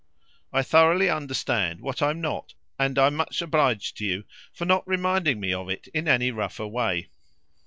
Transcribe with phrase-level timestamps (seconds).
[0.51, 5.39] I thoroughly understand what I'm not, and I'm much obliged to you for not reminding
[5.39, 7.09] me of it in any rougher way."